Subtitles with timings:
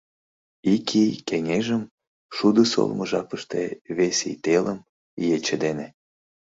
[0.73, 1.83] Ик ий— кеҥежым,
[2.35, 3.61] шудо солымо жапыште,
[3.97, 4.79] вес ий— телым,
[5.35, 5.87] ече дене.